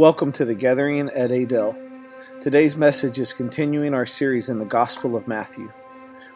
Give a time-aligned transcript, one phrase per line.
[0.00, 1.76] Welcome to the gathering at Adel.
[2.40, 5.70] Today's message is continuing our series in the Gospel of Matthew.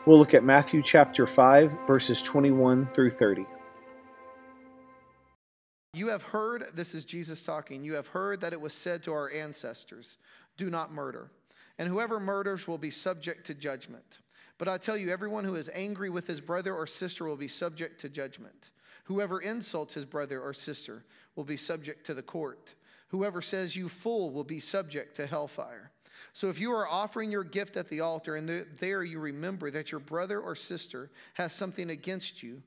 [0.04, 3.46] We'll look at Matthew chapter 5, verses 21 through 30.
[5.94, 9.14] You have heard, this is Jesus talking, you have heard that it was said to
[9.14, 10.18] our ancestors,
[10.58, 11.30] Do not murder.
[11.78, 14.18] And whoever murders will be subject to judgment.
[14.58, 17.48] But I tell you, everyone who is angry with his brother or sister will be
[17.48, 18.68] subject to judgment.
[19.04, 22.74] Whoever insults his brother or sister will be subject to the court.
[23.14, 25.92] Whoever says you fool will be subject to hellfire.
[26.32, 29.92] So if you are offering your gift at the altar and there you remember that
[29.92, 32.60] your brother or sister has something against you,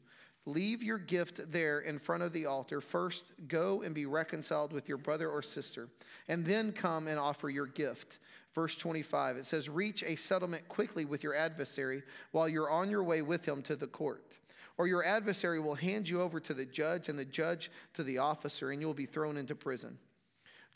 [0.45, 2.79] leave your gift there in front of the altar.
[2.79, 5.89] First, go and be reconciled with your brother or sister,
[6.29, 8.17] and then come and offer your gift.
[8.55, 13.03] Verse 25, it says, Reach a settlement quickly with your adversary while you're on your
[13.03, 14.37] way with him to the court.
[14.77, 18.19] Or your adversary will hand you over to the judge, and the judge to the
[18.19, 19.97] officer, and you will be thrown into prison.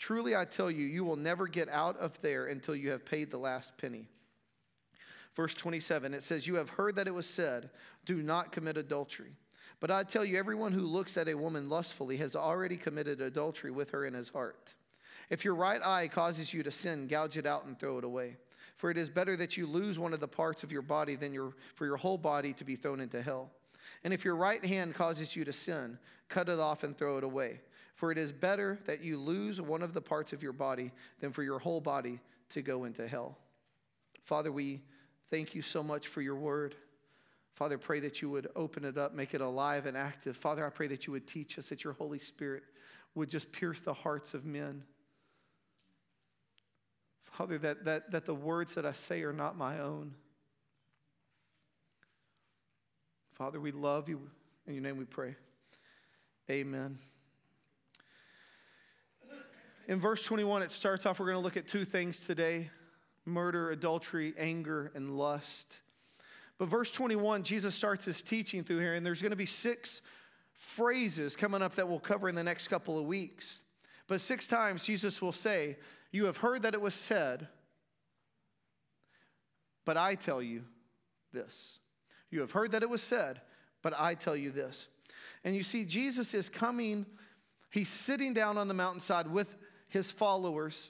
[0.01, 3.29] Truly, I tell you, you will never get out of there until you have paid
[3.29, 4.07] the last penny.
[5.35, 7.69] Verse 27, it says, You have heard that it was said,
[8.03, 9.35] Do not commit adultery.
[9.79, 13.69] But I tell you, everyone who looks at a woman lustfully has already committed adultery
[13.69, 14.73] with her in his heart.
[15.29, 18.37] If your right eye causes you to sin, gouge it out and throw it away.
[18.77, 21.31] For it is better that you lose one of the parts of your body than
[21.31, 23.51] your, for your whole body to be thrown into hell.
[24.03, 27.23] And if your right hand causes you to sin, cut it off and throw it
[27.23, 27.59] away.
[28.01, 31.31] For it is better that you lose one of the parts of your body than
[31.31, 33.37] for your whole body to go into hell.
[34.23, 34.81] Father, we
[35.29, 36.73] thank you so much for your word.
[37.53, 40.35] Father, pray that you would open it up, make it alive and active.
[40.35, 42.63] Father, I pray that you would teach us, that your Holy Spirit
[43.13, 44.81] would just pierce the hearts of men.
[47.21, 50.15] Father, that, that, that the words that I say are not my own.
[53.33, 54.27] Father, we love you.
[54.65, 55.35] In your name we pray.
[56.49, 56.97] Amen.
[59.91, 62.69] In verse 21, it starts off, we're going to look at two things today
[63.25, 65.81] murder, adultery, anger, and lust.
[66.57, 70.01] But verse 21, Jesus starts his teaching through here, and there's going to be six
[70.53, 73.63] phrases coming up that we'll cover in the next couple of weeks.
[74.07, 75.75] But six times Jesus will say,
[76.13, 77.49] You have heard that it was said,
[79.83, 80.63] but I tell you
[81.33, 81.79] this.
[82.29, 83.41] You have heard that it was said,
[83.81, 84.87] but I tell you this.
[85.43, 87.05] And you see, Jesus is coming,
[87.69, 89.57] he's sitting down on the mountainside with
[89.91, 90.89] his followers,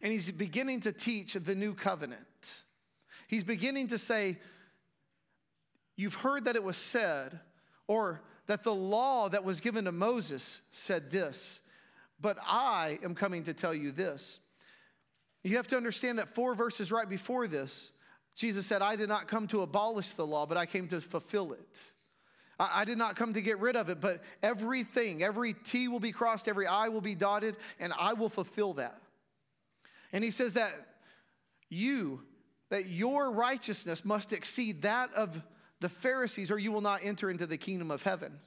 [0.00, 2.20] and he's beginning to teach the new covenant.
[3.26, 4.38] He's beginning to say,
[5.96, 7.40] You've heard that it was said,
[7.88, 11.60] or that the law that was given to Moses said this,
[12.20, 14.38] but I am coming to tell you this.
[15.42, 17.90] You have to understand that four verses right before this,
[18.36, 21.52] Jesus said, I did not come to abolish the law, but I came to fulfill
[21.52, 21.78] it.
[22.58, 26.00] I, I did not come to get rid of it, but everything, every T will
[26.00, 29.00] be crossed, every I will be dotted, and I will fulfill that.
[30.12, 30.72] And he says that
[31.68, 32.22] you,
[32.70, 35.42] that your righteousness must exceed that of
[35.80, 38.40] the Pharisees, or you will not enter into the kingdom of heaven.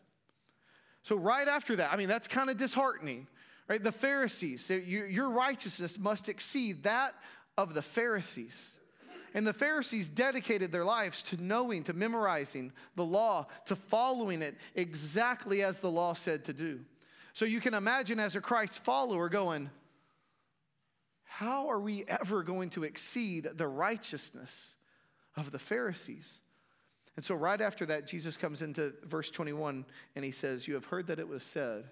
[1.03, 3.27] So, right after that, I mean, that's kind of disheartening,
[3.67, 3.81] right?
[3.81, 7.13] The Pharisees, your righteousness must exceed that
[7.57, 8.77] of the Pharisees.
[9.33, 14.57] And the Pharisees dedicated their lives to knowing, to memorizing the law, to following it
[14.75, 16.81] exactly as the law said to do.
[17.33, 19.69] So you can imagine as a Christ follower going,
[21.23, 24.75] how are we ever going to exceed the righteousness
[25.37, 26.41] of the Pharisees?
[27.15, 30.85] And so, right after that, Jesus comes into verse 21 and he says, You have
[30.85, 31.85] heard that it was said,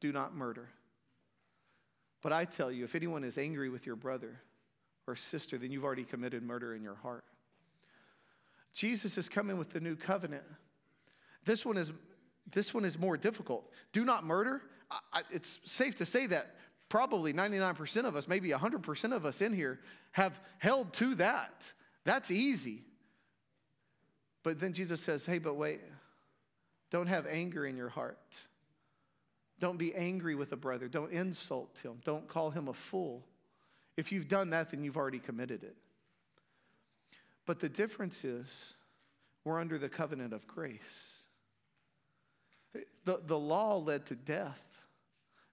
[0.00, 0.68] do not murder.
[2.22, 4.40] But I tell you, if anyone is angry with your brother,
[5.06, 7.24] or sister, then you've already committed murder in your heart.
[8.72, 10.44] Jesus is coming with the new covenant.
[11.44, 11.92] This one is,
[12.50, 13.70] this one is more difficult.
[13.92, 14.62] Do not murder.
[15.12, 16.54] I, it's safe to say that
[16.88, 19.80] probably 99% of us, maybe 100% of us in here,
[20.12, 21.72] have held to that.
[22.04, 22.82] That's easy.
[24.42, 25.80] But then Jesus says, hey, but wait,
[26.90, 28.18] don't have anger in your heart.
[29.58, 30.86] Don't be angry with a brother.
[30.86, 32.00] Don't insult him.
[32.04, 33.24] Don't call him a fool.
[33.96, 35.76] If you've done that, then you've already committed it.
[37.46, 38.74] But the difference is
[39.44, 41.22] we're under the covenant of grace.
[43.04, 44.62] The, the law led to death.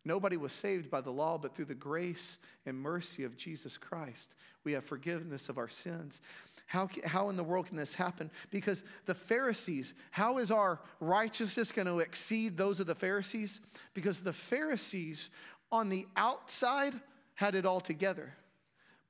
[0.05, 4.35] Nobody was saved by the law, but through the grace and mercy of Jesus Christ,
[4.65, 6.19] we have forgiveness of our sins.
[6.65, 8.31] How, how in the world can this happen?
[8.49, 13.61] Because the Pharisees, how is our righteousness going to exceed those of the Pharisees?
[13.93, 15.29] Because the Pharisees
[15.71, 16.93] on the outside
[17.35, 18.33] had it all together,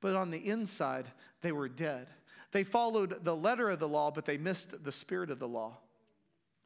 [0.00, 1.06] but on the inside,
[1.42, 2.06] they were dead.
[2.52, 5.78] They followed the letter of the law, but they missed the spirit of the law.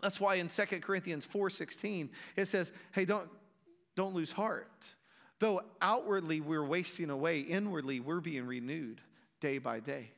[0.00, 3.30] That's why in 2 Corinthians 4:16 it says, "Hey, don't
[3.98, 4.86] don't lose heart.
[5.40, 9.00] Though outwardly we're wasting away, inwardly we're being renewed
[9.40, 10.12] day by day.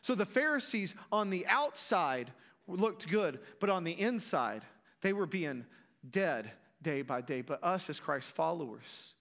[0.00, 2.30] So the Pharisees on the outside
[2.68, 4.62] looked good, but on the inside,
[5.00, 5.66] they were being
[6.08, 7.40] dead day by day.
[7.40, 9.14] But us as Christ followers,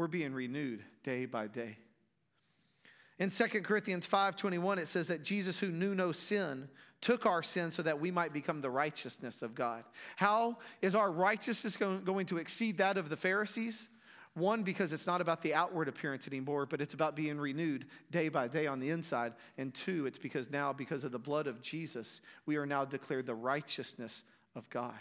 [0.00, 1.76] we're being renewed day by day.
[3.18, 6.70] In 2 Corinthians 5:21 it says that Jesus who knew no sin
[7.02, 9.84] took our sin so that we might become the righteousness of God.
[10.16, 13.90] How is our righteousness going to exceed that of the Pharisees?
[14.32, 18.30] One, because it's not about the outward appearance anymore, but it's about being renewed day
[18.30, 19.34] by day on the inside.
[19.58, 23.26] And two, it's because now, because of the blood of Jesus, we are now declared
[23.26, 24.24] the righteousness
[24.54, 24.94] of God.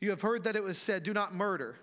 [0.00, 1.76] You have heard that it was said, Do not murder.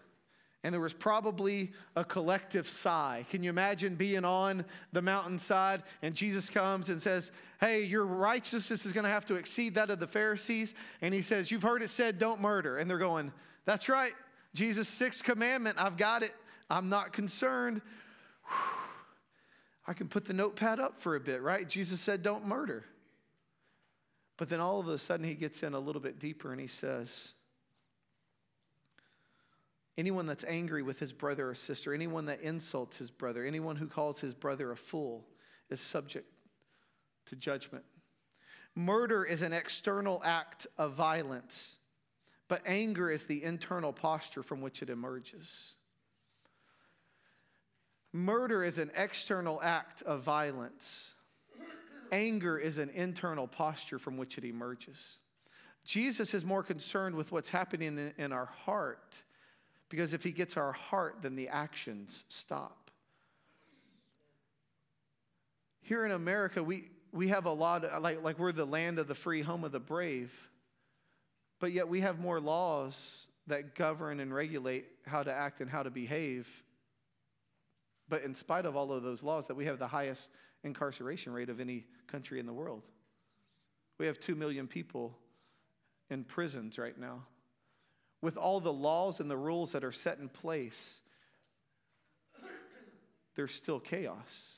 [0.63, 3.25] And there was probably a collective sigh.
[3.29, 8.85] Can you imagine being on the mountainside and Jesus comes and says, Hey, your righteousness
[8.85, 10.75] is going to have to exceed that of the Pharisees?
[11.01, 12.77] And he says, You've heard it said, don't murder.
[12.77, 13.31] And they're going,
[13.65, 14.11] That's right.
[14.53, 16.33] Jesus' sixth commandment, I've got it.
[16.69, 17.81] I'm not concerned.
[19.87, 21.67] I can put the notepad up for a bit, right?
[21.67, 22.83] Jesus said, Don't murder.
[24.35, 26.67] But then all of a sudden he gets in a little bit deeper and he
[26.67, 27.33] says,
[29.99, 33.85] Anyone that's angry with his brother or sister, anyone that insults his brother, anyone who
[33.85, 35.27] calls his brother a fool
[35.69, 36.31] is subject
[37.25, 37.83] to judgment.
[38.75, 41.75] Murder is an external act of violence.
[42.47, 45.75] But anger is the internal posture from which it emerges.
[48.13, 51.11] Murder is an external act of violence.
[52.09, 55.19] Anger is an internal posture from which it emerges.
[55.83, 59.23] Jesus is more concerned with what's happening in, our heart
[59.89, 62.91] because if he gets our heart, then the actions stop.
[65.81, 69.07] Here in America, we, we have a lot, of, like, like we're the land of
[69.07, 70.31] the free, home of the brave.
[71.59, 75.81] But yet we have more laws that govern and regulate how to act and how
[75.81, 76.47] to behave.
[78.07, 80.29] But in spite of all of those laws, that we have the highest
[80.63, 82.83] incarceration rate of any country in the world.
[83.97, 85.17] We have 2 million people
[86.09, 87.23] in prisons right now.
[88.21, 91.01] With all the laws and the rules that are set in place,
[93.35, 94.57] there's still chaos.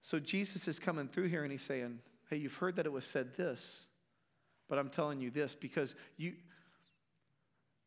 [0.00, 2.00] So Jesus is coming through here and he's saying,
[2.30, 3.86] Hey, you've heard that it was said this.
[4.68, 6.32] But I'm telling you this because you,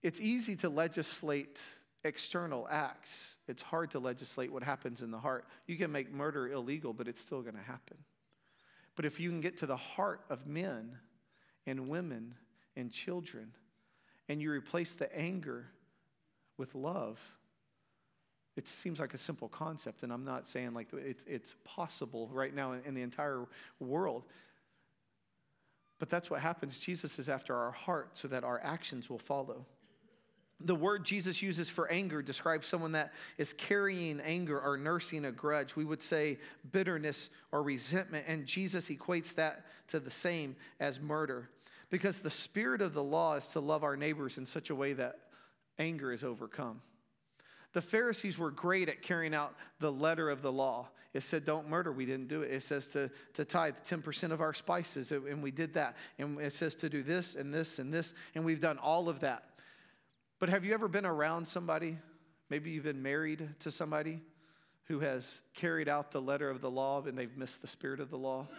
[0.03, 1.59] it's easy to legislate
[2.03, 3.37] external acts.
[3.47, 5.45] It's hard to legislate what happens in the heart.
[5.65, 7.97] You can make murder illegal, but it's still going to happen.
[8.95, 10.99] But if you can get to the heart of men
[11.65, 12.35] and women
[12.75, 13.53] and children,
[14.27, 15.67] and you replace the anger
[16.57, 17.19] with love,
[18.55, 22.53] it seems like a simple concept, and I'm not saying like it's, it's possible right
[22.53, 23.45] now in, in the entire
[23.79, 24.23] world.
[25.99, 26.79] But that's what happens.
[26.79, 29.65] Jesus is after our heart so that our actions will follow.
[30.61, 35.31] The word Jesus uses for anger describes someone that is carrying anger or nursing a
[35.31, 35.75] grudge.
[35.75, 36.39] We would say
[36.71, 41.49] bitterness or resentment, and Jesus equates that to the same as murder.
[41.95, 44.91] Because the spirit of the law is to love our neighbors in such a way
[44.91, 45.15] that
[45.79, 46.81] anger is overcome.
[47.71, 50.89] The Pharisees were great at carrying out the letter of the law.
[51.13, 51.93] It said, don't murder.
[51.93, 52.51] We didn't do it.
[52.51, 55.95] It says to, to tithe 10% of our spices, and we did that.
[56.19, 59.21] And it says to do this and this and this, and we've done all of
[59.21, 59.45] that.
[60.41, 61.97] But have you ever been around somebody?
[62.49, 64.19] Maybe you've been married to somebody
[64.89, 68.09] who has carried out the letter of the law and they've missed the spirit of
[68.09, 68.49] the law?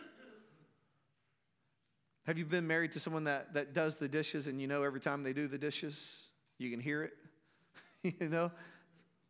[2.26, 5.00] Have you been married to someone that, that does the dishes and you know every
[5.00, 6.26] time they do the dishes,
[6.58, 7.12] you can hear it?
[8.20, 8.50] you know?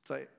[0.00, 0.30] It's like,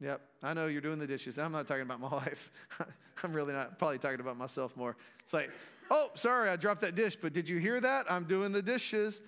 [0.00, 1.36] yep, I know you're doing the dishes.
[1.36, 2.52] I'm not talking about my wife.
[3.24, 4.96] I'm really not, probably talking about myself more.
[5.24, 5.50] It's like,
[5.90, 8.06] oh, sorry, I dropped that dish, but did you hear that?
[8.08, 9.20] I'm doing the dishes.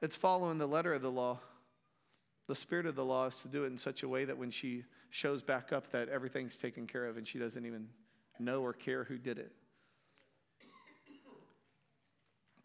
[0.00, 1.40] It's following the letter of the law.
[2.46, 4.52] The spirit of the law is to do it in such a way that when
[4.52, 7.88] she shows back up that everything's taken care of and she doesn't even
[8.38, 9.50] know or care who did it.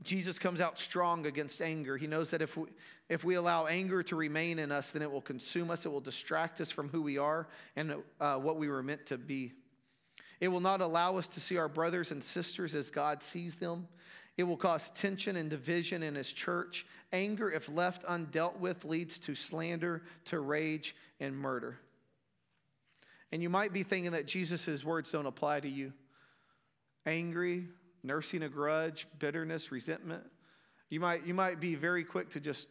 [0.03, 1.95] Jesus comes out strong against anger.
[1.95, 2.67] He knows that if we,
[3.07, 6.01] if we allow anger to remain in us, then it will consume us, it will
[6.01, 9.53] distract us from who we are and uh, what we were meant to be.
[10.39, 13.87] It will not allow us to see our brothers and sisters as God sees them.
[14.37, 16.85] It will cause tension and division in His church.
[17.13, 21.77] Anger, if left undealt with, leads to slander, to rage, and murder.
[23.31, 25.93] And you might be thinking that Jesus' words don't apply to you.
[27.05, 27.67] Angry,
[28.03, 30.23] nursing a grudge, bitterness, resentment.
[30.89, 32.67] You might, you might be very quick to just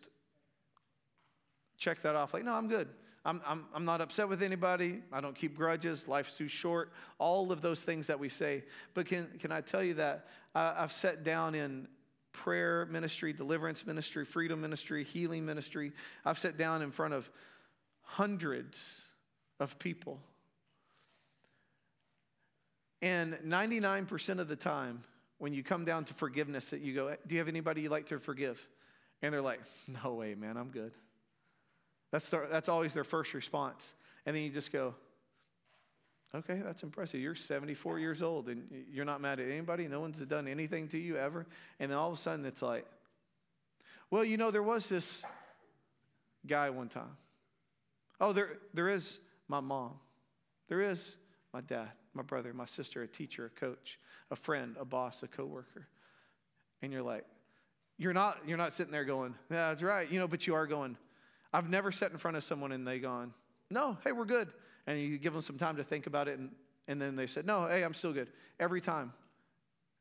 [1.78, 2.88] check that off like, no, I'm good.
[3.24, 5.02] I'm, I'm, I'm not upset with anybody.
[5.12, 6.08] I don't keep grudges.
[6.08, 6.90] Life's too short.
[7.18, 8.64] All of those things that we say.
[8.94, 11.86] But can, can I tell you that uh, I've sat down in
[12.32, 15.92] prayer ministry, deliverance ministry, freedom ministry, healing ministry.
[16.24, 17.28] I've sat down in front of
[18.02, 19.06] hundreds
[19.58, 20.20] of people.
[23.02, 25.04] And 99% of the time,
[25.40, 28.06] when you come down to forgiveness, that you go, Do you have anybody you'd like
[28.06, 28.64] to forgive?
[29.22, 29.60] And they're like,
[30.04, 30.92] No way, man, I'm good.
[32.12, 33.94] That's, their, that's always their first response.
[34.26, 34.94] And then you just go,
[36.34, 37.20] Okay, that's impressive.
[37.20, 39.88] You're 74 years old and you're not mad at anybody.
[39.88, 41.46] No one's done anything to you ever.
[41.80, 42.86] And then all of a sudden it's like,
[44.10, 45.24] well, you know, there was this
[46.46, 47.16] guy one time.
[48.20, 49.18] Oh, there, there is
[49.48, 49.94] my mom.
[50.68, 51.16] There is
[51.52, 53.98] my dad, my brother, my sister, a teacher, a coach,
[54.30, 55.86] a friend, a boss, a coworker.
[56.82, 57.24] And you're like,
[57.98, 60.10] you're not, you're not sitting there going, yeah, that's right.
[60.10, 60.96] You know, but you are going,
[61.52, 63.34] I've never sat in front of someone and they gone,
[63.70, 64.48] no, hey, we're good
[64.86, 66.50] and you give them some time to think about it, and,
[66.88, 68.28] and then they said, No, hey, I'm still good.
[68.58, 69.12] Every time.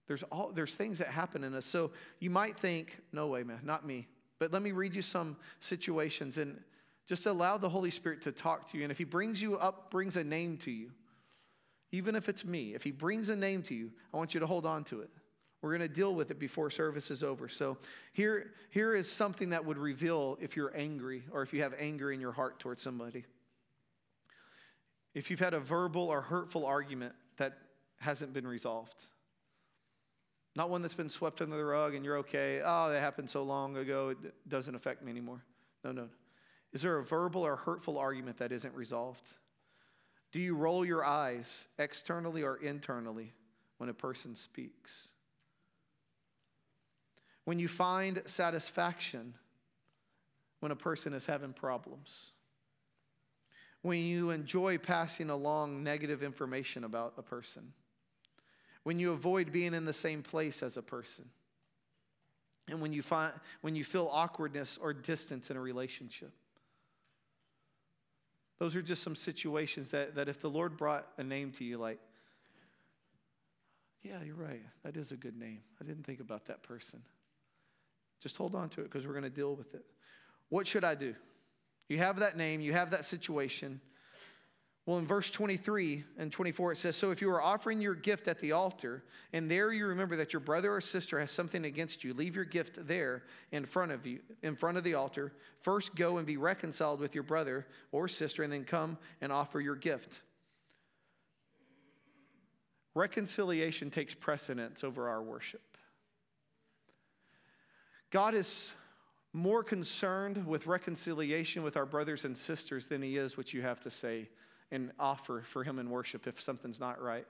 [0.08, 1.68] There's, all, there's things that happen in us.
[1.68, 4.08] So you might think, No way, man, not me.
[4.40, 6.60] But let me read you some situations and
[7.06, 8.84] just allow the Holy Spirit to talk to you.
[8.84, 10.92] And if He brings you up, brings a name to you,
[11.92, 14.48] even if it's me, if He brings a name to you, I want you to
[14.48, 15.10] hold on to it.
[15.62, 17.50] We're going to deal with it before service is over.
[17.50, 17.78] So
[18.14, 22.12] here, here is something that would reveal if you're angry or if you have anger
[22.14, 23.26] in your heart towards somebody
[25.14, 27.58] if you've had a verbal or hurtful argument that
[28.00, 29.08] hasn't been resolved.
[30.56, 32.62] Not one that's been swept under the rug and you're okay.
[32.64, 34.18] Oh, that happened so long ago, it
[34.48, 35.44] doesn't affect me anymore.
[35.84, 36.10] No, no.
[36.74, 39.34] Is there a verbal or hurtful argument that isn't resolved?
[40.32, 43.34] Do you roll your eyes externally or internally
[43.78, 45.10] when a person speaks?
[47.46, 49.34] When you find satisfaction
[50.60, 52.34] when a person is having problems?
[53.82, 57.74] when you enjoy passing along negative information about a person,
[58.84, 61.26] when you avoid being in the same place as a person,
[62.70, 66.32] and when you, find, when you feel awkwardness or distance in a relationship.
[68.60, 71.78] Those are just some situations that, that if the Lord brought a name to you,
[71.78, 72.00] like,
[74.02, 74.62] yeah, you're right.
[74.84, 75.62] That is a good name.
[75.82, 77.02] I didn't think about that person.
[78.22, 79.86] Just hold on to it because we're going to deal with it.
[80.50, 81.16] What should I do?
[81.88, 83.82] You have that name, you have that situation.
[84.90, 88.28] Well, in verse 23 and 24, it says, So if you are offering your gift
[88.28, 92.04] at the altar, and there you remember that your brother or sister has something against
[92.04, 95.32] you, leave your gift there in front of you, in front of the altar.
[95.62, 99.62] First go and be reconciled with your brother or sister, and then come and offer
[99.62, 100.22] your gift.
[102.96, 105.78] Reconciliation takes precedence over our worship.
[108.10, 108.72] God is
[109.34, 113.80] more concerned with reconciliation with our brothers and sisters than he is what you have
[113.82, 114.30] to say
[114.72, 117.26] and offer for him in worship if something's not right.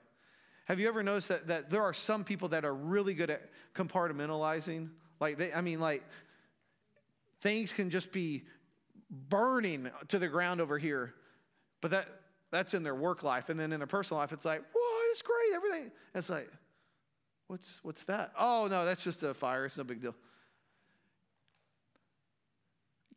[0.66, 3.42] Have you ever noticed that, that there are some people that are really good at
[3.74, 4.90] compartmentalizing?
[5.18, 6.04] Like, they, I mean, like,
[7.40, 8.44] things can just be
[9.10, 11.14] burning to the ground over here,
[11.80, 12.06] but that,
[12.50, 13.48] that's in their work life.
[13.48, 15.84] And then in their personal life, it's like, whoa, it's great, everything.
[15.84, 16.50] And it's like,
[17.48, 18.32] what's, what's that?
[18.38, 19.64] Oh, no, that's just a fire.
[19.64, 20.14] It's no big deal.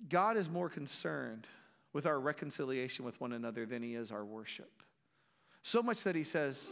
[0.10, 1.48] God is more concerned
[1.94, 4.84] with our reconciliation with one another than he is our worship.
[5.62, 6.70] So much that he says,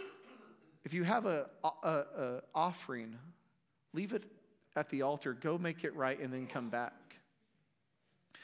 [0.83, 3.17] if you have a, a, a offering,
[3.93, 4.23] leave it
[4.75, 6.93] at the altar, go make it right, and then come back.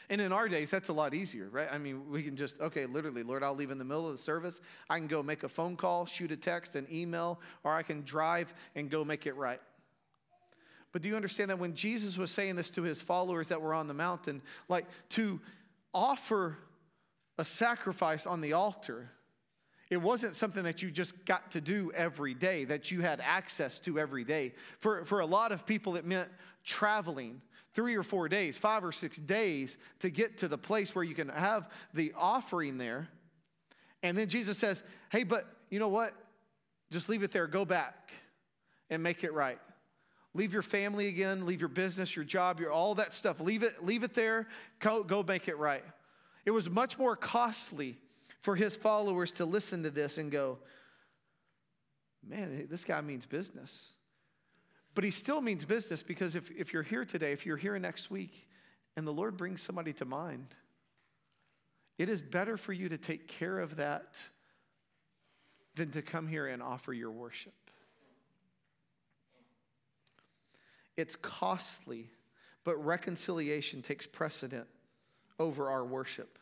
[0.10, 1.67] And in our days, that's a lot easier, right?
[1.69, 4.22] I mean, we can just, okay, literally, Lord, I'll leave in the middle of the
[4.22, 4.62] service.
[4.89, 8.03] I can go make a phone call, shoot a text, an email, or I can
[8.03, 9.60] drive and go make it right.
[10.93, 13.74] But do you understand that when Jesus was saying this to his followers that were
[13.74, 15.41] on the mountain, like to
[15.97, 16.57] offer
[17.39, 19.09] a sacrifice on the altar,
[19.89, 23.79] it wasn't something that you just got to do every day, that you had access
[23.79, 24.53] to every day.
[24.79, 26.29] For, for a lot of people, it meant
[26.63, 27.41] traveling
[27.73, 31.15] three or four days, five or six days to get to the place where you
[31.15, 33.07] can have the offering there.
[34.03, 36.13] And then Jesus says, Hey, but you know what?
[36.91, 38.11] Just leave it there, go back
[38.89, 39.59] and make it right.
[40.34, 43.39] Leave your family again, leave your business, your job, your all that stuff.
[43.39, 44.48] Leave it, leave it there.
[44.79, 45.84] Go, go make it right.
[46.46, 47.98] It was much more costly
[48.39, 50.60] for his followers to listen to this and go,
[52.25, 53.93] man, this guy means business.
[54.93, 58.10] But he still means business because if, if you're here today, if you're here next
[58.10, 58.48] week,
[58.96, 60.55] and the Lord brings somebody to mind,
[61.98, 64.17] it is better for you to take care of that
[65.75, 67.53] than to come here and offer your worship.
[70.97, 72.09] It's costly,
[72.63, 74.67] but reconciliation takes precedent
[75.39, 76.39] over our worship.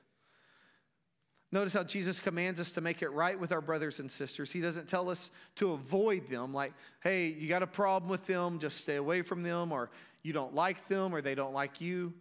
[1.51, 4.51] Notice how Jesus commands us to make it right with our brothers and sisters.
[4.51, 8.59] He doesn't tell us to avoid them, like, hey, you got a problem with them,
[8.59, 9.89] just stay away from them, or
[10.24, 12.13] you don't like them or they don't like you.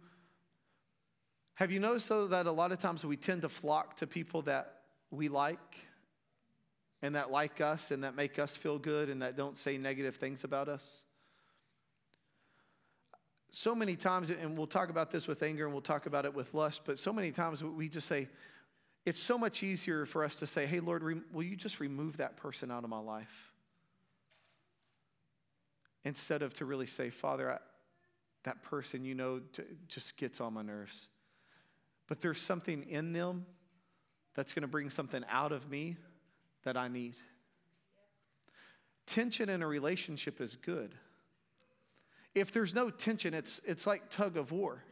[1.55, 4.43] Have you noticed, though, that a lot of times we tend to flock to people
[4.43, 5.79] that we like
[7.01, 10.17] and that like us and that make us feel good and that don't say negative
[10.17, 11.04] things about us?
[13.57, 16.33] So many times, and we'll talk about this with anger and we'll talk about it
[16.33, 18.27] with lust, but so many times we just say,
[19.05, 22.35] it's so much easier for us to say, hey, Lord, will you just remove that
[22.35, 23.53] person out of my life?
[26.03, 27.59] Instead of to really say, Father, I,
[28.43, 29.39] that person, you know,
[29.87, 31.07] just gets on my nerves.
[32.09, 33.45] But there's something in them
[34.33, 35.95] that's going to bring something out of me
[36.65, 37.15] that I need.
[39.05, 40.93] Tension in a relationship is good.
[42.35, 44.83] If there's no tension, it's, it's like tug of war.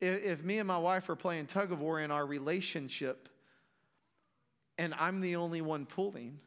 [0.00, 3.28] If, if me and my wife are playing tug of war in our relationship
[4.78, 6.38] and I'm the only one pulling,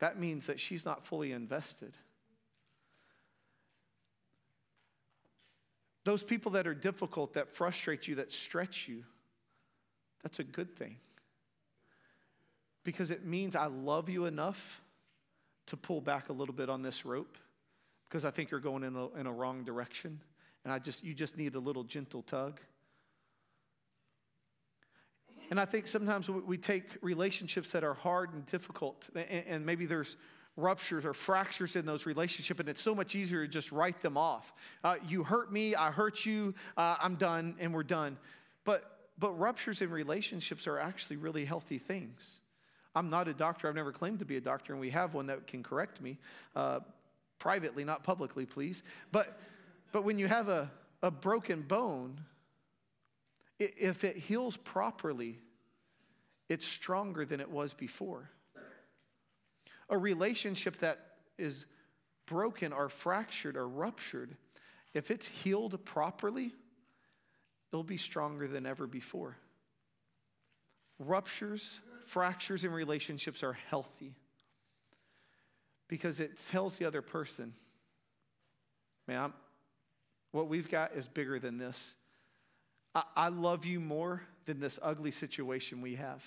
[0.00, 1.96] that means that she's not fully invested.
[6.04, 9.04] Those people that are difficult, that frustrate you, that stretch you,
[10.22, 10.96] that's a good thing.
[12.84, 14.82] Because it means I love you enough
[15.66, 17.38] to pull back a little bit on this rope
[18.12, 20.20] because I think you're going in a, in a wrong direction.
[20.64, 22.60] And I just, you just need a little gentle tug.
[25.50, 30.16] And I think sometimes we take relationships that are hard and difficult, and maybe there's
[30.58, 34.18] ruptures or fractures in those relationships, and it's so much easier to just write them
[34.18, 34.52] off.
[34.84, 38.18] Uh, you hurt me, I hurt you, uh, I'm done, and we're done.
[38.64, 38.84] But
[39.18, 42.40] but ruptures in relationships are actually really healthy things.
[42.94, 43.68] I'm not a doctor.
[43.68, 46.18] I've never claimed to be a doctor, and we have one that can correct me
[46.56, 46.80] uh,
[47.42, 48.84] privately, not publicly, please.
[49.10, 49.36] But
[49.90, 50.70] but when you have a,
[51.02, 52.20] a broken bone,
[53.58, 55.40] if it heals properly,
[56.48, 58.30] it's stronger than it was before.
[59.90, 60.98] A relationship that
[61.36, 61.66] is
[62.26, 64.36] broken or fractured or ruptured,
[64.94, 66.52] if it's healed properly,
[67.72, 69.36] it'll be stronger than ever before.
[71.00, 74.14] Ruptures, fractures in relationships are healthy
[75.92, 77.52] because it tells the other person,
[79.06, 79.34] man, I'm,
[80.30, 81.96] what we've got is bigger than this.
[82.94, 86.24] I, I love you more than this ugly situation we have.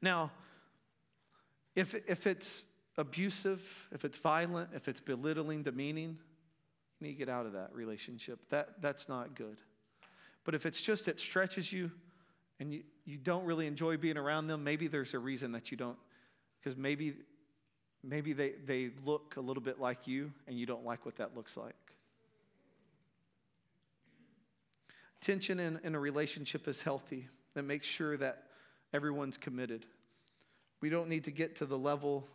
[0.00, 0.30] Now,
[1.76, 2.64] if, if it's
[2.96, 6.16] abusive, if it's violent, if it's belittling, demeaning,
[7.00, 8.38] you need to get out of that relationship.
[8.48, 9.58] That, that's not good.
[10.44, 11.90] But if it's just it stretches you
[12.58, 15.76] and you, you don't really enjoy being around them, maybe there's a reason that you
[15.76, 15.98] don't,
[16.58, 17.12] because maybe,
[18.02, 21.36] maybe they, they look a little bit like you and you don't like what that
[21.36, 21.74] looks like.
[25.20, 27.28] Tension in, in a relationship is healthy.
[27.54, 28.44] That makes sure that
[28.92, 29.84] everyone's committed.
[30.80, 32.28] We don't need to get to the level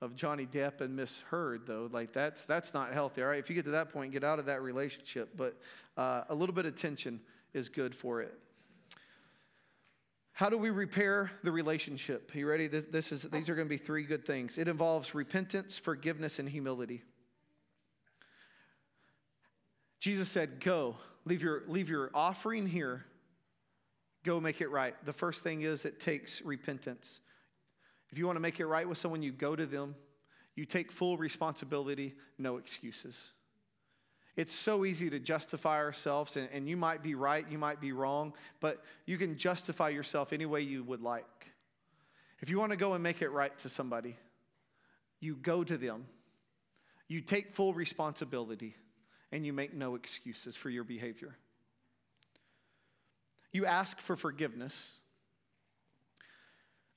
[0.00, 1.88] of Johnny Depp and Miss Heard, though.
[1.92, 3.22] Like that's that's not healthy.
[3.22, 5.30] All right, if you get to that point, get out of that relationship.
[5.36, 5.56] But
[5.96, 7.20] uh, a little bit of tension
[7.52, 8.32] is good for it.
[10.40, 12.34] How do we repair the relationship?
[12.34, 12.66] You ready?
[12.66, 14.56] This, this is these are going to be three good things.
[14.56, 17.02] It involves repentance, forgiveness, and humility.
[19.98, 23.04] Jesus said, "Go, leave your leave your offering here.
[24.24, 27.20] Go make it right." The first thing is it takes repentance.
[28.10, 29.94] If you want to make it right with someone, you go to them,
[30.56, 33.32] you take full responsibility, no excuses.
[34.36, 37.92] It's so easy to justify ourselves, and, and, you might be right, you might be
[37.92, 41.24] wrong, but you can justify yourself any way you would like.
[42.40, 44.16] If you want to go and make it right to somebody,
[45.18, 46.06] you go to them,
[47.08, 48.76] you take full responsibility,
[49.32, 51.36] and you make no excuses for your behavior.
[53.52, 55.00] You ask for forgiveness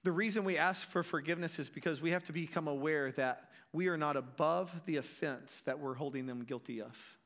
[0.03, 3.87] the reason we ask for forgiveness is because we have to become aware that we
[3.87, 7.17] are not above the offense that we're holding them guilty of.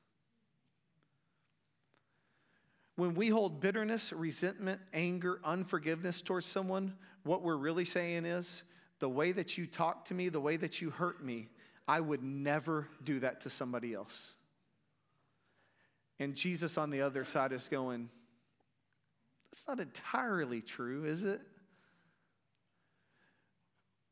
[2.98, 8.64] When we hold bitterness, resentment, anger, unforgiveness towards someone, what we're really saying is
[8.98, 11.50] the way that you talk to me, the way that you hurt me,
[11.88, 14.34] I would never do that to somebody else.
[16.20, 18.10] And Jesus on the other side is going,
[19.52, 21.40] that's not entirely true, is it?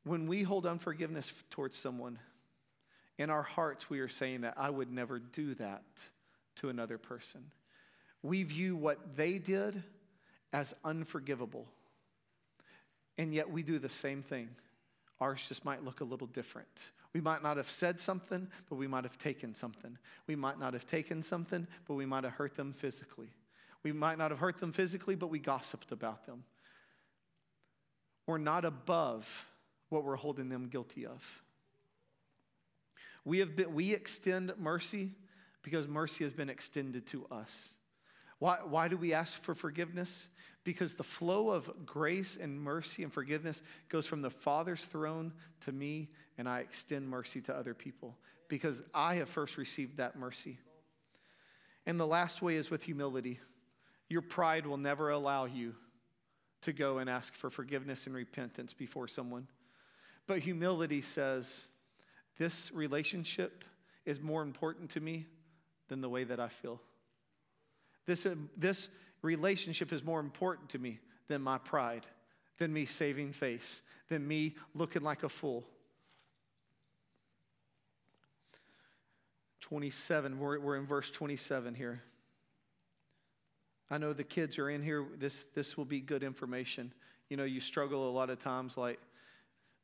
[0.04, 2.20] When we hold unforgiveness towards someone,
[3.18, 5.84] in our hearts, we are saying that I would never do that
[6.58, 7.52] to another person.
[8.26, 9.84] We view what they did
[10.52, 11.68] as unforgivable.
[13.18, 14.50] And yet we do the same thing.
[15.20, 16.90] Ours just might look a little different.
[17.14, 19.98] We might not have said something, but we might have taken something.
[20.28, 23.30] We might not have taken something, but we might have hurt them physically.
[23.84, 26.44] We might not have hurt them physically, but we gossiped about them.
[28.26, 29.48] We're not above
[29.90, 31.44] what we're holding them guilty of.
[33.24, 35.12] We, have been, we extend mercy
[35.62, 37.74] Because mercy has been extended to us.
[38.40, 40.30] Why, why do we ask for forgiveness?
[40.64, 45.72] Because the flow of grace and mercy and forgiveness goes from the Father's throne to
[45.72, 48.18] me, and I extend mercy to other people
[48.48, 50.58] because I have first received that mercy.
[51.86, 53.40] And the last way is with humility.
[54.10, 55.76] Your pride will never allow you
[56.62, 59.48] to go and ask for forgiveness and repentance before someone.
[60.28, 61.70] But humility says,
[62.38, 63.64] this relationship
[64.06, 65.28] is more important to me
[65.88, 66.82] than the way that I feel.
[68.06, 68.90] This, uh, this
[69.22, 72.06] relationship is more important to me than my pride,
[72.58, 75.66] than me saving face, than me looking like a fool.
[79.62, 82.04] 27, we're, we're in verse 27 here.
[83.90, 85.06] I know the kids are in here.
[85.18, 86.94] This, this will be good information.
[87.30, 89.00] You know, you struggle a lot of times like,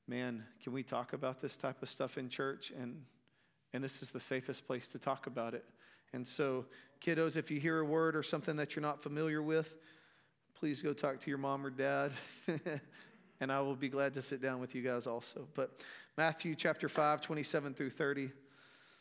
[0.07, 2.71] man, can we talk about this type of stuff in church?
[2.79, 3.03] And,
[3.73, 5.65] and this is the safest place to talk about it.
[6.13, 6.65] And so,
[7.01, 9.75] kiddos, if you hear a word or something that you're not familiar with,
[10.55, 12.11] please go talk to your mom or dad.
[13.39, 15.47] and I will be glad to sit down with you guys also.
[15.55, 15.71] But
[16.17, 18.31] Matthew chapter 5, 27 through 30.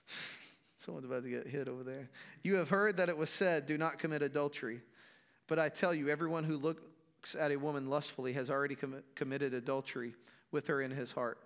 [0.77, 2.09] Someone's about to get hit over there.
[2.43, 4.81] You have heard that it was said, Do not commit adultery.
[5.47, 9.53] But I tell you, everyone who looks at a woman lustfully has already com- committed
[9.53, 10.15] adultery
[10.51, 11.39] with her in his heart.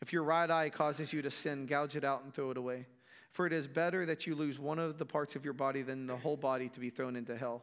[0.00, 2.86] If your right eye causes you to sin, gouge it out and throw it away.
[3.34, 6.06] For it is better that you lose one of the parts of your body than
[6.06, 7.62] the whole body to be thrown into hell.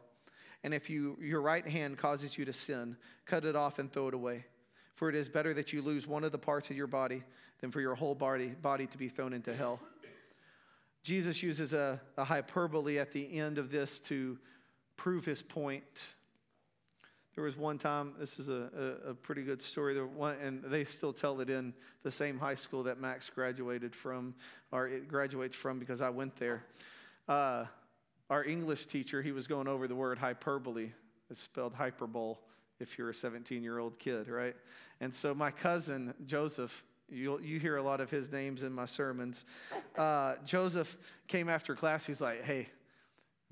[0.62, 4.08] And if you, your right hand causes you to sin, cut it off and throw
[4.08, 4.44] it away.
[4.96, 7.22] For it is better that you lose one of the parts of your body
[7.62, 9.80] than for your whole body, body to be thrown into hell.
[11.02, 14.38] Jesus uses a, a hyperbole at the end of this to
[14.98, 16.04] prove his point.
[17.34, 20.62] There was one time, this is a, a, a pretty good story, there one, and
[20.64, 24.34] they still tell it in the same high school that Max graduated from,
[24.70, 26.64] or it graduates from because I went there.
[27.26, 27.64] Uh,
[28.28, 30.90] our English teacher, he was going over the word hyperbole.
[31.30, 32.36] It's spelled hyperbole
[32.80, 34.56] if you're a 17 year old kid, right?
[35.00, 38.86] And so my cousin, Joseph, you you hear a lot of his names in my
[38.86, 39.44] sermons.
[39.96, 40.96] Uh, Joseph
[41.28, 42.06] came after class.
[42.06, 42.68] He's like, hey,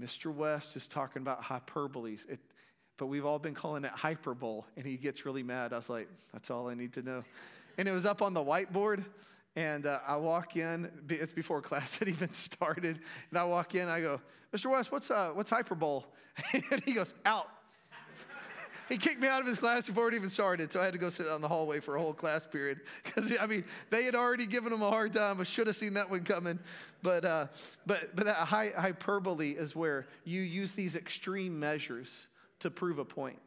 [0.00, 0.34] Mr.
[0.34, 2.28] West is talking about hyperboles.
[2.28, 2.40] It,
[3.00, 4.60] but we've all been calling it hyperbole.
[4.76, 5.72] And he gets really mad.
[5.72, 7.24] I was like, that's all I need to know.
[7.78, 9.02] And it was up on the whiteboard.
[9.56, 13.00] And uh, I walk in, it's before class had even started.
[13.30, 14.20] And I walk in, I go,
[14.54, 14.70] Mr.
[14.70, 16.02] West, what's, uh, what's hyperbole?
[16.70, 17.48] and he goes, out.
[18.90, 20.70] he kicked me out of his class before it even started.
[20.70, 22.80] So I had to go sit on the hallway for a whole class period.
[23.02, 25.40] Because, I mean, they had already given him a hard time.
[25.40, 26.58] I should have seen that one coming.
[27.02, 27.46] But, uh,
[27.86, 32.26] but, but that hyperbole is where you use these extreme measures
[32.60, 33.38] to prove a point.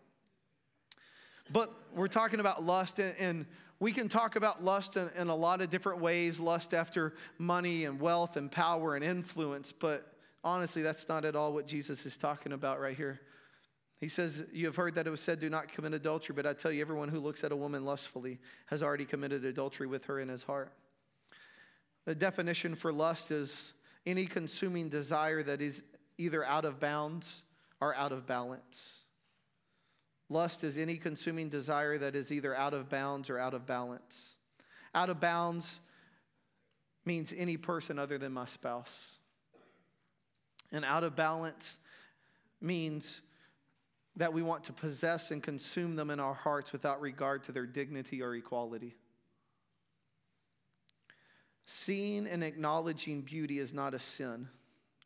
[1.52, 3.45] But we're talking about lust, and,
[3.80, 7.84] we can talk about lust in, in, a lot of different ways lust after money
[7.84, 9.73] and wealth and power and influence.
[9.73, 10.10] But
[10.41, 13.19] honestly, that's not at all what Jesus is talking about right here.
[13.99, 16.54] He says, You have heard that it was said, Do not commit adultery, but I
[16.54, 20.17] tell you, everyone who looks at a woman lustfully has already committed adultery with her
[20.17, 20.71] in his heart.
[22.06, 23.73] The definition for lust is
[24.06, 25.84] any consuming desire that is
[26.17, 27.43] either out of bounds
[27.84, 29.02] or out of balance.
[30.30, 34.36] Lust is any consuming desire that is either out of bounds or out of balance.
[34.96, 35.82] Out of bounds
[37.04, 39.17] means any person other than my spouse.
[40.72, 41.80] And out of balance
[42.62, 43.22] means
[44.15, 47.65] that we want to possess and consume them in our hearts without regard to their
[47.65, 48.96] dignity or equality.
[51.65, 54.48] Seeing and acknowledging beauty is not a sin.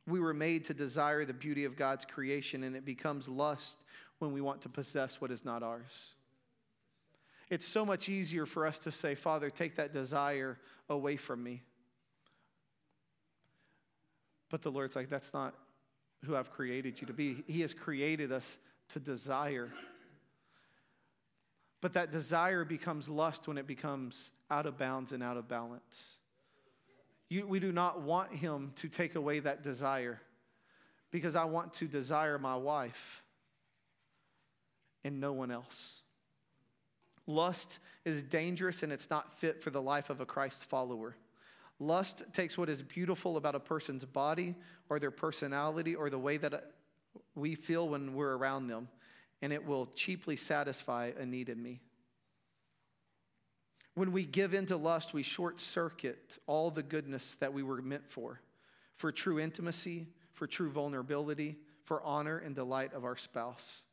[0.07, 3.77] We were made to desire the beauty of God's creation, and it becomes lust
[4.19, 6.15] when we want to possess what is not ours.
[7.49, 10.57] It's so much easier for us to say, Father, take that desire
[10.89, 11.61] away from me.
[14.49, 15.53] But the Lord's like, that's not
[16.25, 17.43] who I've created you to be.
[17.47, 18.57] He has created us
[18.89, 19.71] to desire.
[21.81, 26.17] But that desire becomes lust when it becomes out of bounds and out of balance.
[27.29, 30.21] You, we do not want him to take away that desire
[31.11, 33.23] because I want to desire my wife
[35.03, 36.01] and no one else.
[37.25, 41.15] Lust is dangerous and it's not fit for the life of a Christ follower.
[41.79, 44.55] Lust takes what is beautiful about a person's body
[44.89, 46.71] or their personality or the way that
[47.35, 48.87] we feel when we're around them,
[49.41, 51.81] and it will cheaply satisfy a need in me.
[53.97, 58.07] When we give into lust, we short circuit all the goodness that we were meant
[58.07, 58.39] for
[58.93, 63.85] for true intimacy, for true vulnerability, for honor and delight of our spouse.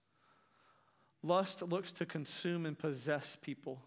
[1.23, 3.81] Lust looks to consume and possess people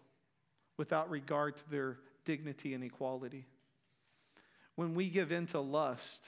[0.76, 3.46] without regard to their dignity and equality.
[4.74, 6.26] When we give into lust,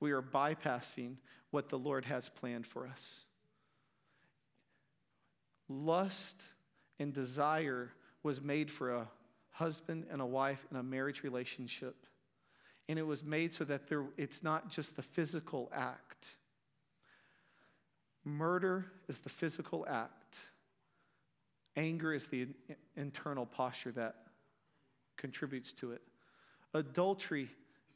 [0.00, 1.16] we are bypassing
[1.50, 3.26] what the Lord has planned for us.
[5.68, 6.42] Lust
[6.98, 9.08] and desire was made for a
[9.52, 11.94] husband and a wife in a marriage relationship.
[12.88, 16.36] And it was made so that there, it's not just the physical act.
[18.24, 20.36] Murder is the physical act.
[21.76, 22.48] Anger is the
[22.96, 24.16] internal posture that
[25.16, 26.02] contributes to it.
[26.74, 27.48] Adultery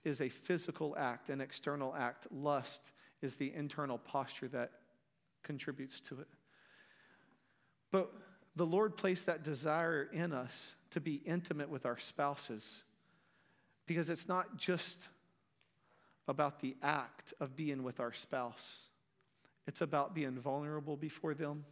[0.04, 2.26] is a physical act, an external act.
[2.30, 4.70] Lust is the internal posture that
[5.42, 6.28] contributes to it.
[7.90, 8.12] But
[8.56, 12.82] the Lord placed that desire in us to be intimate with our spouses
[13.86, 15.08] because it's not just
[16.26, 18.88] about the act of being with our spouse,
[19.66, 21.64] it's about being vulnerable before them,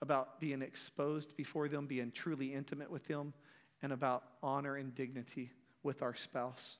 [0.00, 3.34] about being exposed before them, being truly intimate with them,
[3.82, 5.50] and about honor and dignity
[5.82, 6.78] with our spouse.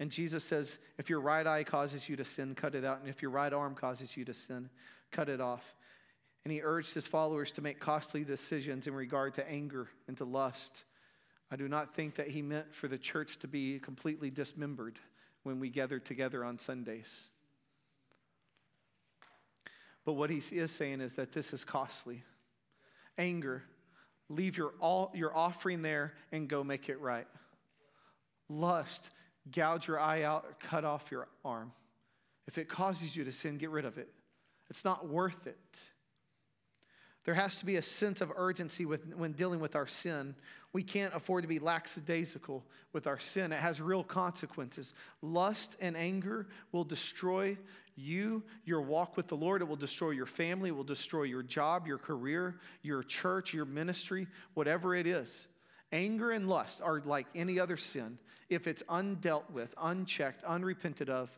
[0.00, 3.00] And Jesus says, if your right eye causes you to sin, cut it out.
[3.00, 4.68] And if your right arm causes you to sin,
[5.10, 5.74] cut it off.
[6.44, 10.24] And he urged his followers to make costly decisions in regard to anger and to
[10.24, 10.84] lust.
[11.50, 14.98] I do not think that he meant for the church to be completely dismembered
[15.42, 17.30] when we gather together on Sundays.
[20.04, 22.22] But what he is saying is that this is costly.
[23.16, 23.62] Anger,
[24.28, 27.26] leave your, all, your offering there and go make it right.
[28.48, 29.10] Lust,
[29.50, 31.72] gouge your eye out or cut off your arm.
[32.46, 34.08] If it causes you to sin, get rid of it.
[34.68, 35.78] It's not worth it.
[37.24, 40.34] There has to be a sense of urgency with, when dealing with our sin.
[40.74, 43.50] We can't afford to be lackadaisical with our sin.
[43.50, 44.92] It has real consequences.
[45.22, 47.56] Lust and anger will destroy
[47.96, 49.62] you, your walk with the Lord.
[49.62, 53.64] It will destroy your family, it will destroy your job, your career, your church, your
[53.64, 55.48] ministry, whatever it is.
[55.92, 58.18] Anger and lust are like any other sin.
[58.50, 61.30] If it's undealt with, unchecked, unrepented of,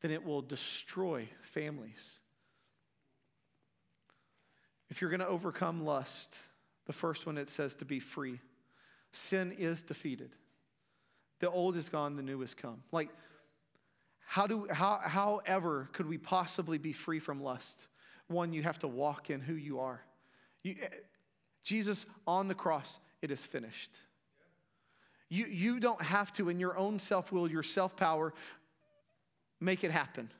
[0.00, 2.20] then it will destroy families.
[4.94, 6.38] If you're going to overcome lust,
[6.86, 8.38] the first one it says to be free.
[9.10, 10.30] Sin is defeated.
[11.40, 12.84] The old is gone, the new has come.
[12.92, 13.08] Like,
[14.24, 17.88] how do how however could we possibly be free from lust?
[18.28, 20.00] One, you have to walk in who you are.
[20.62, 20.86] You, eh,
[21.64, 23.98] Jesus on the cross, it is finished.
[25.28, 28.32] You, you don't have to, in your own self will, your self power,
[29.60, 30.30] make it happen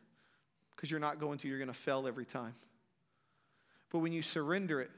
[0.77, 2.55] because you're not going to, you're going to fail every time.
[3.94, 4.90] But when you surrender it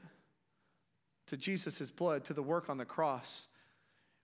[1.27, 3.47] to Jesus' blood, to the work on the cross,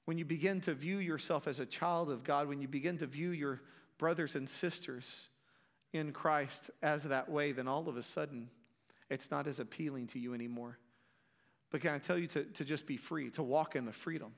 [0.06, 3.06] when you begin to view yourself as a child of God, when you begin to
[3.06, 3.62] view your
[4.00, 5.28] brothers and sisters
[5.94, 8.50] in Christ as that way, then all of a sudden
[9.12, 10.80] it's not as appealing to you anymore.
[11.70, 14.34] But can I tell you to, to just be free, to walk in the freedom?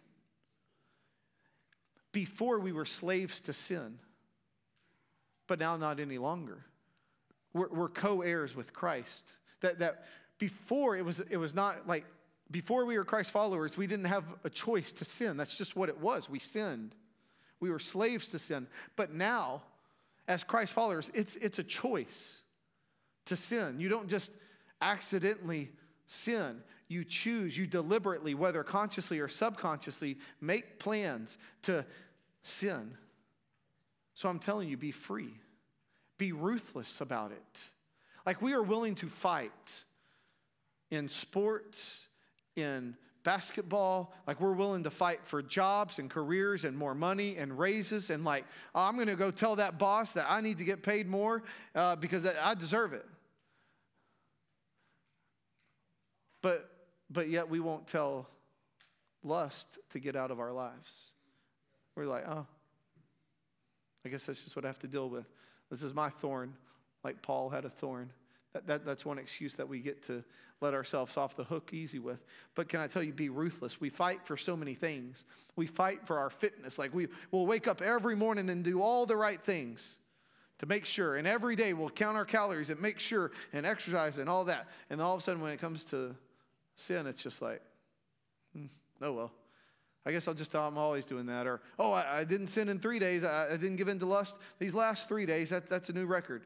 [2.11, 3.99] Before we were slaves to sin,
[5.47, 6.65] but now not any longer.
[7.53, 9.31] We're, we're co heirs with Christ.
[9.61, 10.03] That, that
[10.37, 12.05] before it was, it was not like,
[12.51, 15.37] before we were Christ followers, we didn't have a choice to sin.
[15.37, 16.29] That's just what it was.
[16.29, 16.93] We sinned.
[17.59, 18.67] We were slaves to sin.
[18.95, 19.63] But now,
[20.27, 22.41] as Christ followers, it's, it's a choice
[23.25, 23.79] to sin.
[23.79, 24.31] You don't just
[24.81, 25.71] accidentally
[26.05, 26.61] sin.
[26.87, 31.85] You choose, you deliberately, whether consciously or subconsciously, make plans to
[32.43, 32.95] sin.
[34.13, 35.33] So I'm telling you, be free.
[36.17, 37.61] Be ruthless about it.
[38.25, 39.83] Like we are willing to fight
[40.91, 42.07] in sports,
[42.55, 44.13] in basketball.
[44.25, 48.09] Like we're willing to fight for jobs and careers and more money and raises.
[48.09, 50.83] And like, oh, I'm going to go tell that boss that I need to get
[50.83, 51.43] paid more
[51.73, 53.05] uh, because I deserve it.
[56.41, 56.69] But,
[57.09, 58.29] but yet we won't tell
[59.23, 61.11] lust to get out of our lives.
[61.95, 62.45] We're like, oh,
[64.05, 65.25] I guess that's just what I have to deal with.
[65.71, 66.53] This is my thorn,
[67.03, 68.11] like Paul had a thorn.
[68.55, 70.23] That, that, that's one excuse that we get to
[70.61, 72.23] let ourselves off the hook easy with.
[72.55, 73.81] But can I tell you, be ruthless.
[73.81, 75.25] We fight for so many things.
[75.57, 76.79] We fight for our fitness.
[76.79, 79.97] Like we will wake up every morning and do all the right things
[80.59, 81.17] to make sure.
[81.17, 84.67] And every day we'll count our calories and make sure and exercise and all that.
[84.89, 86.15] And all of a sudden, when it comes to
[86.77, 87.61] sin, it's just like,
[88.53, 88.67] hmm,
[89.01, 89.31] oh well.
[90.05, 91.45] I guess I'll just tell I'm always doing that.
[91.45, 93.25] Or, oh, I, I didn't sin in three days.
[93.25, 94.37] I, I, didn't give in to lust.
[94.59, 96.45] These last three days, that, that's a new record.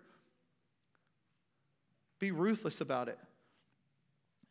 [2.20, 3.18] Be ruthless about it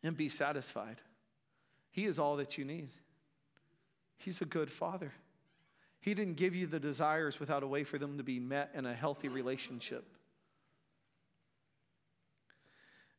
[0.03, 0.97] and be satisfied.
[1.91, 2.89] He is all that you need.
[4.17, 5.13] He's a good father.
[6.01, 8.85] He didn't give you the desires without a way for them to be met in
[8.85, 10.05] a healthy relationship.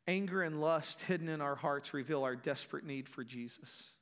[0.09, 3.95] Anger and lust hidden in our hearts reveal our desperate need for Jesus.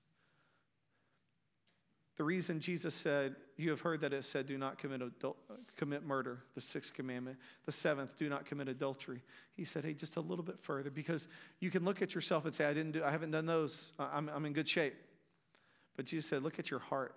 [2.19, 5.37] The reason Jesus said, You have heard that it said, Do not commit, adul-
[5.77, 7.39] commit murder, the sixth commandment.
[7.65, 9.23] The seventh, do not commit adultery.
[9.55, 11.29] He said, Hey, just a little bit further, because
[11.61, 13.93] you can look at yourself and say, I didn't do, I haven't done those.
[14.01, 14.95] I'm, I'm in good shape.
[15.97, 17.15] But Jesus said, Look at your heart.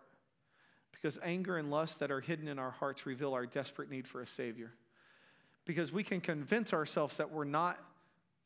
[0.91, 4.21] Because anger and lust that are hidden in our hearts reveal our desperate need for
[4.21, 4.71] a Savior.
[5.65, 7.79] Because we can convince ourselves that we're not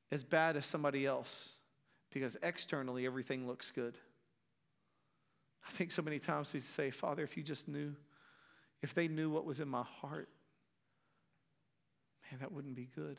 [0.10, 1.60] as bad as somebody else,
[2.12, 3.98] because externally everything looks good.
[5.68, 7.96] I think so many times we say, Father, if you just knew,
[8.82, 10.30] if they knew what was in my heart,
[12.30, 13.18] man, that wouldn't be good.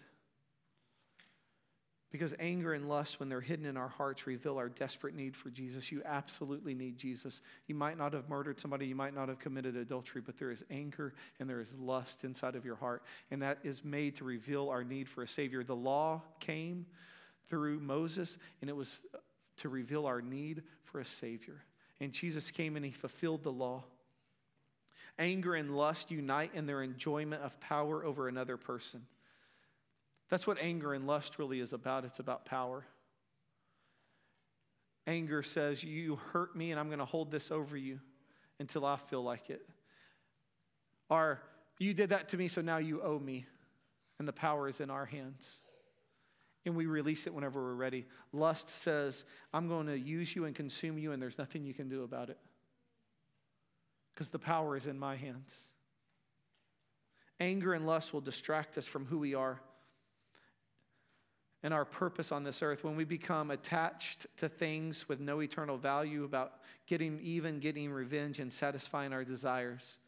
[2.12, 5.50] Because anger and lust, when they're hidden in our hearts, reveal our desperate need for
[5.50, 5.90] Jesus.
[5.90, 7.42] You absolutely need Jesus.
[7.66, 10.64] You might not have murdered somebody, you might not have committed adultery, but there is
[10.70, 13.02] anger and there is lust inside of your heart.
[13.30, 15.64] And that is made to reveal our need for a Savior.
[15.64, 16.86] The law came
[17.50, 19.00] through Moses, and it was
[19.58, 21.64] to reveal our need for a Savior.
[22.00, 23.84] And Jesus came and he fulfilled the law.
[25.18, 29.06] Anger and lust unite in their enjoyment of power over another person.
[30.28, 32.04] That's what anger and lust really is about.
[32.04, 32.84] It's about power.
[35.06, 38.00] Anger says, You hurt me, and I'm going to hold this over you
[38.58, 39.66] until I feel like it.
[41.08, 41.40] Or,
[41.78, 43.46] You did that to me, so now you owe me.
[44.18, 45.60] And the power is in our hands
[46.66, 48.06] and we release it whenever we're ready.
[48.32, 49.24] Lust says,
[49.54, 52.28] I'm going to use you and consume you, and there's nothing you can do about
[52.28, 52.38] it
[54.12, 55.68] because the power is in my hands.
[57.38, 59.60] Anger and lust will distract us from who we are
[61.62, 65.76] and our purpose on this earth when we become attached to things with no eternal
[65.76, 66.54] value about
[66.86, 69.98] getting even, getting revenge, and satisfying our desires.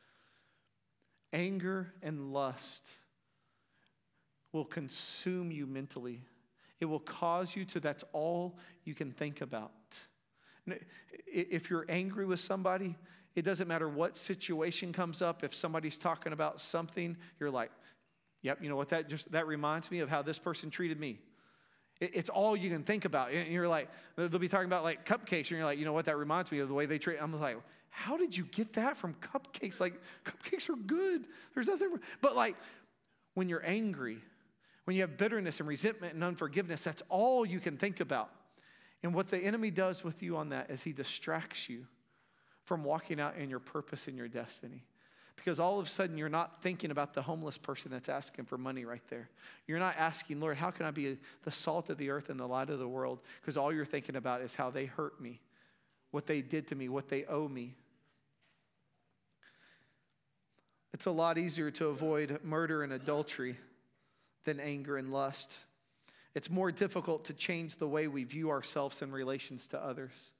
[1.33, 2.93] Anger and lust
[4.53, 6.23] will consume you mentally
[6.81, 9.73] it will cause you to, that's all you can think about.
[11.27, 12.97] If you're angry with somebody,
[13.35, 15.43] it doesn't matter what situation comes up.
[15.43, 17.71] If somebody's talking about something, you're like,
[18.43, 21.19] yep, you know what, that just, that reminds me of how this person treated me.
[22.01, 23.33] it's all you can think about.
[23.33, 26.07] And you're like, they'll be talking about like cupcakes, and you're like, you know what,
[26.07, 27.19] that reminds me of the way they treat.
[27.21, 27.59] I'm like,
[27.91, 29.81] how did you get that from cupcakes?
[29.81, 31.27] Like, cupcakes are good.
[31.55, 32.57] There's nothing, but like,
[33.35, 34.19] when you're angry,
[34.89, 38.31] when you have bitterness and resentment and unforgiveness, that's all you can think about.
[39.03, 41.85] And what the enemy does with you on that is he distracts you
[42.65, 44.87] from walking out in your purpose and your destiny.
[45.37, 48.57] Because all of a sudden, you're not thinking about the homeless person that's asking for
[48.57, 49.29] money right there.
[49.67, 52.49] You're not asking, Lord, how can I be the salt of the earth and the
[52.49, 53.19] light of the world?
[53.43, 55.43] Because all you're thinking about is how they hurt me,
[56.13, 57.75] what they did to me, what they owe me.
[60.95, 63.59] It's a lot easier to avoid murder and adultery
[64.49, 65.59] than anger and lust.
[66.35, 70.31] It's more difficult to change the way we view ourselves in relations to others.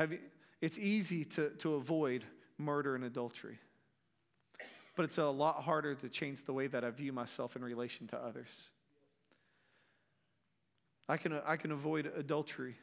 [0.00, 0.18] You,
[0.60, 2.24] it's easy to, to avoid
[2.58, 3.60] murder and adultery,
[4.96, 8.08] but it's a lot harder to change the way that I view myself in relation
[8.08, 8.70] to others.
[11.08, 12.74] I can, I can avoid adultery,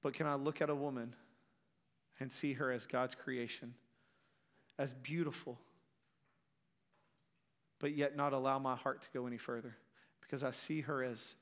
[0.00, 1.16] but can I look at a woman
[2.20, 3.74] and see her as God's creation,
[4.78, 5.58] as beautiful?
[7.78, 9.76] But yet not allow my heart to go any further
[10.20, 11.34] because I see her as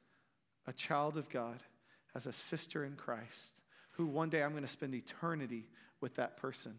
[0.66, 1.60] a child of God,
[2.14, 3.60] as a sister in Christ,
[3.92, 5.66] who one day I'm going to spend eternity
[6.00, 6.78] with that person.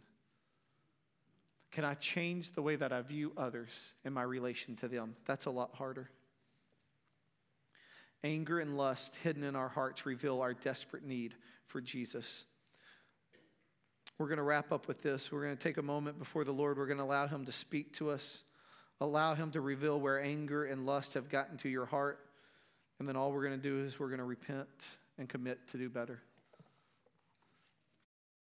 [1.72, 5.16] Can I change the way that I view others in my relation to them?
[5.26, 6.10] That's a lot harder.
[8.24, 11.34] Anger and lust hidden in our hearts reveal our desperate need
[11.66, 12.46] for Jesus.
[14.18, 15.32] We're going to wrap up with this.
[15.32, 16.78] We're going to take a moment before the Lord.
[16.78, 18.44] We're going to allow Him to speak to us.
[19.04, 22.20] Allow Him to reveal where anger and lust have gotten to your heart.
[23.00, 24.70] And then all we're going to do is we're going to repent
[25.18, 26.22] and commit to do better.